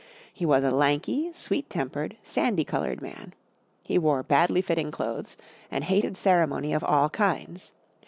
[0.33, 3.35] He was a lanky, sweet tempered, sandy coloured man.
[3.83, 5.37] He wore badly fitting clothes,
[5.69, 7.71] and hated ceremony of all kinds.